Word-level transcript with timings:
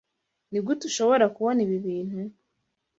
Nigute 0.51 0.83
ushobora 0.89 1.25
kubona 1.35 1.59
ibi 1.65 1.77
bintu? 1.85 2.19